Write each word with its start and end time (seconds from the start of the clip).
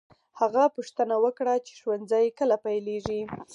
هغه 0.39 0.63
پوښتنه 0.75 1.15
وکړه 1.23 1.53
چې 1.65 1.71
ښوونځی 1.79 2.25
کله 2.39 2.55
پیلېږي. 2.65 3.21